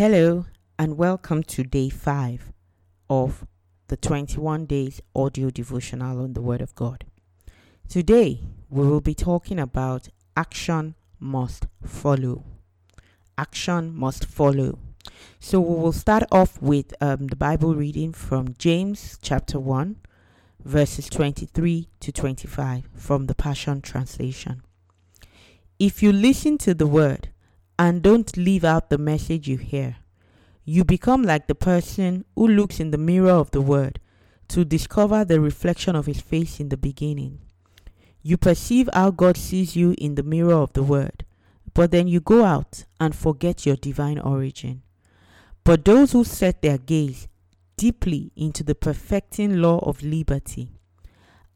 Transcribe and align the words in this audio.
Hello, 0.00 0.46
and 0.78 0.96
welcome 0.96 1.42
to 1.42 1.62
day 1.62 1.90
5 1.90 2.54
of 3.10 3.46
the 3.88 3.98
21 3.98 4.64
days 4.64 5.02
audio 5.14 5.50
devotional 5.50 6.22
on 6.22 6.32
the 6.32 6.40
Word 6.40 6.62
of 6.62 6.74
God. 6.74 7.04
Today, 7.86 8.40
we 8.70 8.88
will 8.88 9.02
be 9.02 9.14
talking 9.14 9.60
about 9.60 10.08
action 10.34 10.94
must 11.18 11.66
follow. 11.84 12.44
Action 13.36 13.94
must 13.94 14.24
follow. 14.24 14.78
So, 15.38 15.60
we 15.60 15.78
will 15.78 15.92
start 15.92 16.22
off 16.32 16.62
with 16.62 16.94
um, 17.02 17.26
the 17.26 17.36
Bible 17.36 17.74
reading 17.74 18.14
from 18.14 18.54
James 18.56 19.18
chapter 19.20 19.60
1, 19.60 19.96
verses 20.64 21.10
23 21.10 21.90
to 22.00 22.10
25 22.10 22.88
from 22.94 23.26
the 23.26 23.34
Passion 23.34 23.82
Translation. 23.82 24.62
If 25.78 26.02
you 26.02 26.10
listen 26.10 26.56
to 26.56 26.72
the 26.72 26.86
Word, 26.86 27.28
and 27.80 28.02
don't 28.02 28.36
leave 28.36 28.62
out 28.62 28.90
the 28.90 28.98
message 28.98 29.48
you 29.48 29.56
hear. 29.56 29.96
You 30.66 30.84
become 30.84 31.22
like 31.22 31.46
the 31.46 31.54
person 31.54 32.26
who 32.36 32.46
looks 32.46 32.78
in 32.78 32.90
the 32.90 32.98
mirror 32.98 33.30
of 33.30 33.52
the 33.52 33.62
Word 33.62 33.98
to 34.48 34.66
discover 34.66 35.24
the 35.24 35.40
reflection 35.40 35.96
of 35.96 36.04
his 36.04 36.20
face 36.20 36.60
in 36.60 36.68
the 36.68 36.76
beginning. 36.76 37.40
You 38.20 38.36
perceive 38.36 38.90
how 38.92 39.12
God 39.12 39.38
sees 39.38 39.76
you 39.76 39.94
in 39.96 40.16
the 40.16 40.22
mirror 40.22 40.56
of 40.56 40.74
the 40.74 40.82
Word, 40.82 41.24
but 41.72 41.90
then 41.90 42.06
you 42.06 42.20
go 42.20 42.44
out 42.44 42.84
and 43.00 43.16
forget 43.16 43.64
your 43.64 43.76
divine 43.76 44.18
origin. 44.18 44.82
But 45.64 45.86
those 45.86 46.12
who 46.12 46.22
set 46.22 46.60
their 46.60 46.76
gaze 46.76 47.28
deeply 47.78 48.30
into 48.36 48.62
the 48.62 48.74
perfecting 48.74 49.56
law 49.56 49.78
of 49.78 50.02
liberty 50.02 50.72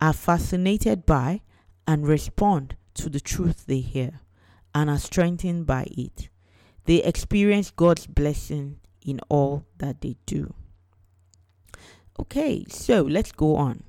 are 0.00 0.14
fascinated 0.14 1.04
by 1.04 1.42
and 1.86 2.08
respond 2.08 2.76
to 2.94 3.10
the 3.10 3.20
truth 3.20 3.66
they 3.66 3.80
hear 3.80 4.20
and 4.74 4.90
are 4.90 4.98
strengthened 4.98 5.66
by 5.66 5.86
it. 5.96 6.28
They 6.84 7.02
experience 7.02 7.70
God's 7.70 8.06
blessing 8.06 8.80
in 9.04 9.20
all 9.28 9.66
that 9.78 10.00
they 10.00 10.16
do. 10.26 10.54
Okay, 12.18 12.64
so 12.68 13.02
let's 13.02 13.32
go 13.32 13.56
on. 13.56 13.82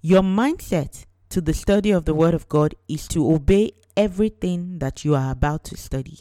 Your 0.00 0.22
mindset 0.22 1.04
to 1.30 1.40
the 1.40 1.54
study 1.54 1.90
of 1.90 2.04
the 2.04 2.14
Word 2.14 2.34
of 2.34 2.48
God 2.48 2.74
is 2.88 3.06
to 3.08 3.30
obey 3.30 3.72
everything 3.96 4.78
that 4.78 5.04
you 5.04 5.14
are 5.14 5.30
about 5.30 5.64
to 5.64 5.76
study. 5.76 6.20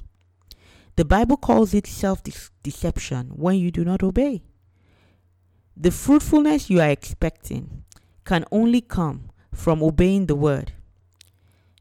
The 0.95 1.05
Bible 1.05 1.37
calls 1.37 1.73
it 1.73 1.85
self 1.87 2.21
deception 2.63 3.27
when 3.35 3.55
you 3.55 3.71
do 3.71 3.85
not 3.85 4.03
obey. 4.03 4.43
The 5.75 5.91
fruitfulness 5.91 6.69
you 6.69 6.81
are 6.81 6.89
expecting 6.89 7.83
can 8.25 8.45
only 8.51 8.81
come 8.81 9.29
from 9.53 9.83
obeying 9.83 10.25
the 10.25 10.35
Word. 10.35 10.73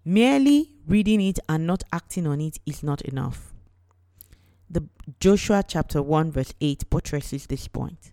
Merely 0.04 0.75
reading 0.86 1.20
it 1.20 1.38
and 1.48 1.66
not 1.66 1.82
acting 1.92 2.26
on 2.26 2.40
it 2.40 2.58
is 2.64 2.82
not 2.82 3.02
enough. 3.02 3.54
The 4.70 4.88
Joshua 5.20 5.62
chapter 5.66 6.02
1 6.02 6.32
verse 6.32 6.52
8 6.60 6.88
buttresses 6.90 7.46
this 7.46 7.68
point. 7.68 8.12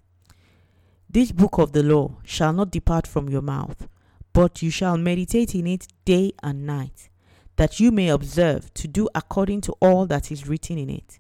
This 1.10 1.32
book 1.32 1.60
of 1.60 1.72
the 1.74 1.84
law 1.84 2.18
shall 2.24 2.54
not 2.54 2.72
depart 2.72 3.06
from 3.06 3.30
your 3.30 3.42
mouth, 3.42 3.88
but 4.34 4.64
you 4.64 4.72
shall 4.72 4.98
meditate 4.98 5.54
in 5.54 5.68
it 5.68 5.88
day 6.06 6.32
and 6.42 6.66
night, 6.66 7.10
that 7.56 7.80
you 7.80 7.92
may 7.92 8.10
observe 8.10 8.74
to 8.74 8.88
do 8.88 9.08
according 9.14 9.62
to 9.62 9.74
all 9.80 10.08
that 10.08 10.32
is 10.32 10.48
written 10.48 10.80
in 10.80 10.90
it. 10.90 11.20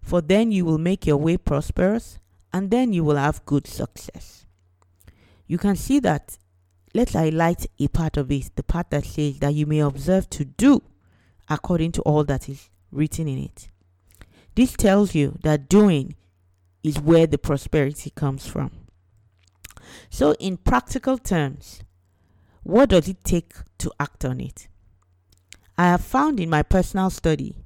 For 0.00 0.22
then 0.22 0.50
you 0.50 0.64
will 0.64 0.78
make 0.78 1.06
your 1.06 1.18
way 1.18 1.36
prosperous, 1.36 2.18
and 2.52 2.70
then 2.70 2.94
you 2.94 3.04
will 3.04 3.16
have 3.16 3.44
good 3.44 3.66
success. 3.66 4.46
You 5.46 5.58
can 5.58 5.76
see 5.76 6.00
that 6.00 6.38
Let's 6.96 7.12
highlight 7.12 7.66
a 7.78 7.88
part 7.88 8.16
of 8.16 8.32
it, 8.32 8.52
the 8.56 8.62
part 8.62 8.88
that 8.88 9.04
says 9.04 9.38
that 9.40 9.52
you 9.52 9.66
may 9.66 9.80
observe 9.80 10.30
to 10.30 10.46
do 10.46 10.82
according 11.46 11.92
to 11.92 12.00
all 12.02 12.24
that 12.24 12.48
is 12.48 12.70
written 12.90 13.28
in 13.28 13.36
it. 13.36 13.68
This 14.54 14.72
tells 14.72 15.14
you 15.14 15.36
that 15.42 15.68
doing 15.68 16.14
is 16.82 16.98
where 16.98 17.26
the 17.26 17.36
prosperity 17.36 18.08
comes 18.08 18.46
from. 18.46 18.70
So, 20.08 20.32
in 20.40 20.56
practical 20.56 21.18
terms, 21.18 21.82
what 22.62 22.88
does 22.88 23.10
it 23.10 23.22
take 23.24 23.52
to 23.76 23.92
act 24.00 24.24
on 24.24 24.40
it? 24.40 24.66
I 25.76 25.88
have 25.88 26.02
found 26.02 26.40
in 26.40 26.48
my 26.48 26.62
personal 26.62 27.10
study 27.10 27.56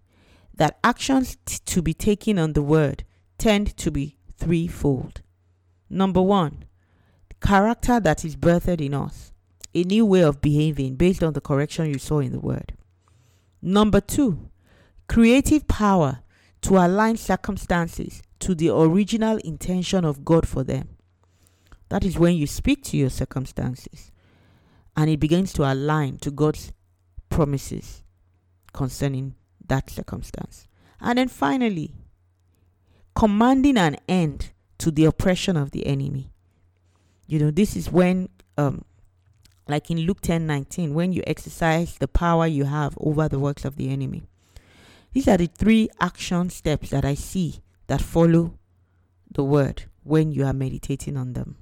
that 0.56 0.80
actions 0.82 1.36
t- 1.46 1.58
to 1.66 1.82
be 1.82 1.94
taken 1.94 2.36
on 2.36 2.54
the 2.54 2.62
word 2.62 3.04
tend 3.38 3.76
to 3.76 3.92
be 3.92 4.16
threefold. 4.36 5.22
Number 5.88 6.20
one, 6.20 6.64
character 7.40 8.00
that 8.00 8.24
is 8.24 8.36
birthed 8.36 8.80
in 8.80 8.94
us, 8.94 9.32
a 9.74 9.84
new 9.84 10.04
way 10.04 10.22
of 10.22 10.40
behaving 10.40 10.96
based 10.96 11.22
on 11.22 11.32
the 11.32 11.40
correction 11.40 11.86
you 11.86 11.98
saw 11.98 12.18
in 12.18 12.32
the 12.32 12.40
word. 12.40 12.74
Number 13.62 14.00
two, 14.00 14.50
creative 15.08 15.66
power 15.68 16.20
to 16.62 16.76
align 16.76 17.16
circumstances 17.16 18.22
to 18.40 18.54
the 18.54 18.74
original 18.74 19.38
intention 19.38 20.04
of 20.04 20.24
God 20.24 20.46
for 20.46 20.64
them. 20.64 20.96
That 21.88 22.04
is 22.04 22.18
when 22.18 22.36
you 22.36 22.46
speak 22.46 22.84
to 22.84 22.96
your 22.96 23.10
circumstances 23.10 24.12
and 24.96 25.10
it 25.10 25.20
begins 25.20 25.52
to 25.54 25.70
align 25.70 26.18
to 26.18 26.30
God's 26.30 26.72
promises 27.28 28.02
concerning 28.72 29.34
that 29.66 29.90
circumstance. 29.90 30.66
And 31.00 31.18
then 31.18 31.28
finally, 31.28 31.94
commanding 33.14 33.76
an 33.78 33.96
end 34.08 34.50
to 34.78 34.90
the 34.90 35.04
oppression 35.04 35.56
of 35.56 35.70
the 35.70 35.86
enemy. 35.86 36.29
You 37.30 37.38
know, 37.38 37.52
this 37.52 37.76
is 37.76 37.92
when, 37.92 38.28
um, 38.58 38.84
like 39.68 39.88
in 39.88 39.98
Luke 39.98 40.20
10 40.20 40.48
19, 40.48 40.92
when 40.94 41.12
you 41.12 41.22
exercise 41.28 41.96
the 41.96 42.08
power 42.08 42.44
you 42.44 42.64
have 42.64 42.98
over 43.00 43.28
the 43.28 43.38
works 43.38 43.64
of 43.64 43.76
the 43.76 43.88
enemy. 43.88 44.24
These 45.12 45.28
are 45.28 45.36
the 45.36 45.46
three 45.46 45.88
action 46.00 46.50
steps 46.50 46.90
that 46.90 47.04
I 47.04 47.14
see 47.14 47.60
that 47.86 48.02
follow 48.02 48.58
the 49.30 49.44
word 49.44 49.84
when 50.02 50.32
you 50.32 50.44
are 50.44 50.52
meditating 50.52 51.16
on 51.16 51.34
them. 51.34 51.54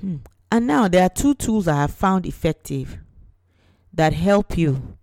Hmm. 0.00 0.16
And 0.52 0.68
now 0.68 0.86
there 0.86 1.02
are 1.02 1.08
two 1.08 1.34
tools 1.34 1.66
I 1.66 1.74
have 1.74 1.92
found 1.92 2.26
effective 2.26 2.98
that 3.92 4.12
help 4.12 4.56
you 4.56 4.98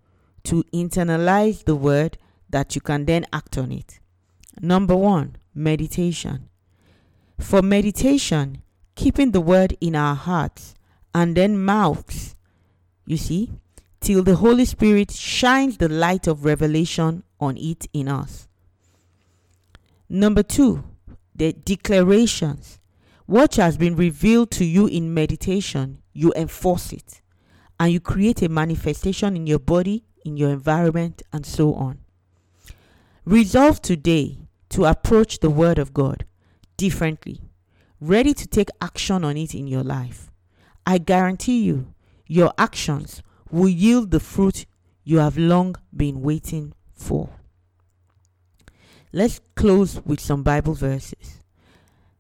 to 0.46 0.64
internalize 0.74 1.66
the 1.66 1.76
word 1.76 2.18
that 2.50 2.74
you 2.76 2.80
can 2.80 3.04
then 3.04 3.26
act 3.34 3.58
on 3.58 3.74
it. 3.74 4.00
Number 4.62 4.96
one, 4.96 5.36
meditation. 5.54 6.48
For 7.42 7.62
meditation, 7.62 8.62
keeping 8.96 9.32
the 9.32 9.42
word 9.42 9.76
in 9.82 9.96
our 9.96 10.16
hearts 10.16 10.74
and 11.14 11.36
then 11.36 11.62
mouths, 11.62 12.36
you 13.06 13.18
see, 13.18 13.52
till 14.00 14.24
the 14.24 14.36
Holy 14.36 14.64
Spirit 14.64 15.12
shines 15.12 15.78
the 15.78 15.90
light 15.90 16.28
of 16.28 16.46
revelation 16.46 17.24
on 17.40 17.58
it 17.58 17.88
in 17.94 18.08
us. 18.08 18.48
Number 20.08 20.44
two, 20.44 20.84
the 21.36 21.52
declarations. 21.52 22.80
What 23.26 23.56
has 23.56 23.76
been 23.76 23.96
revealed 23.96 24.52
to 24.52 24.66
you 24.66 24.88
in 24.88 25.14
meditation, 25.14 26.02
you 26.14 26.32
enforce 26.36 26.94
it 26.94 27.22
and 27.80 27.92
you 27.92 28.00
create 28.00 28.42
a 28.44 28.50
manifestation 28.50 29.36
in 29.36 29.48
your 29.48 29.60
body, 29.60 30.06
in 30.24 30.38
your 30.38 30.52
environment, 30.52 31.24
and 31.34 31.46
so 31.46 31.74
on. 31.74 32.00
Resolve 33.26 33.82
today 33.82 34.38
to 34.70 34.86
approach 34.86 35.40
the 35.40 35.50
Word 35.50 35.80
of 35.80 35.94
God 35.94 36.26
differently, 36.82 37.40
ready 38.00 38.34
to 38.34 38.48
take 38.48 38.70
action 38.82 39.24
on 39.24 39.38
it 39.38 39.54
in 39.54 39.68
your 39.68 39.84
life. 39.84 40.32
I 40.84 40.98
guarantee 40.98 41.62
you, 41.62 41.94
your 42.26 42.52
actions 42.58 43.22
will 43.52 43.70
yield 43.70 44.10
the 44.10 44.20
fruit 44.20 44.66
you 45.04 45.20
have 45.20 45.38
long 45.38 45.76
been 45.96 46.24
waiting 46.24 46.74
for. 46.92 47.30
Let's 49.14 49.42
close 49.56 50.02
with 50.04 50.20
some 50.20 50.42
Bible 50.42 50.74
verses. 50.74 51.44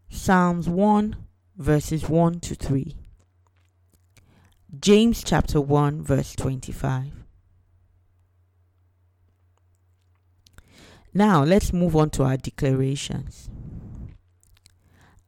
Psalms 0.09 0.69
1, 0.69 1.15
verses 1.57 2.07
1 2.07 2.39
to 2.41 2.53
3. 2.53 2.95
James 4.79 5.23
chapter 5.23 5.59
1, 5.59 6.03
verse 6.03 6.35
25. 6.35 7.07
Now, 11.15 11.43
let's 11.43 11.73
move 11.73 11.95
on 11.95 12.11
to 12.11 12.23
our 12.25 12.37
declarations. 12.37 13.49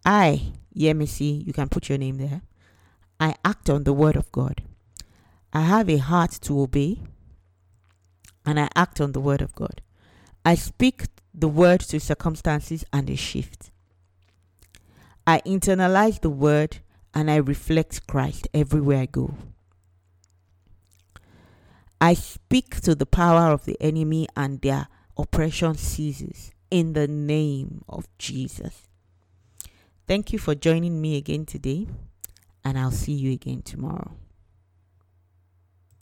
I, 0.05 0.53
Yemisi, 0.75 1.45
you 1.45 1.53
can 1.53 1.69
put 1.69 1.89
your 1.89 1.97
name 1.97 2.17
there. 2.17 2.41
I 3.19 3.35
act 3.45 3.69
on 3.69 3.83
the 3.83 3.93
word 3.93 4.15
of 4.15 4.31
God. 4.31 4.63
I 5.53 5.61
have 5.61 5.89
a 5.89 5.97
heart 5.97 6.31
to 6.41 6.61
obey 6.61 7.03
and 8.45 8.59
I 8.59 8.69
act 8.75 8.99
on 8.99 9.11
the 9.11 9.21
word 9.21 9.41
of 9.41 9.55
God. 9.55 9.81
I 10.45 10.55
speak 10.55 11.05
the 11.33 11.47
word 11.47 11.81
to 11.81 11.99
circumstances 11.99 12.83
and 12.91 13.07
they 13.07 13.15
shift. 13.15 13.71
I 15.25 15.39
internalize 15.45 16.19
the 16.19 16.29
word 16.29 16.79
and 17.13 17.31
I 17.31 17.37
reflect 17.37 18.07
Christ 18.07 18.47
everywhere 18.53 18.99
I 18.99 19.05
go. 19.05 19.35
I 22.01 22.15
speak 22.15 22.81
to 22.81 22.95
the 22.95 23.05
power 23.05 23.51
of 23.51 23.63
the 23.63 23.77
enemy 23.79 24.27
and 24.35 24.59
their 24.59 24.87
oppression 25.15 25.75
ceases 25.75 26.51
in 26.69 26.93
the 26.93 27.07
name 27.07 27.85
of 27.87 28.07
Jesus. 28.17 28.87
Thank 30.05 30.33
you 30.33 30.39
for 30.39 30.53
joining 30.53 30.99
me 31.01 31.17
again 31.17 31.45
today, 31.45 31.87
and 32.63 32.77
I'll 32.77 32.91
see 32.91 33.13
you 33.13 33.31
again 33.31 33.61
tomorrow. 33.61 34.11